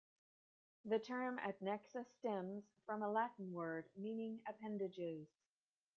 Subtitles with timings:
[0.85, 5.27] The term adnexa stems from a Latin word meaning appendages.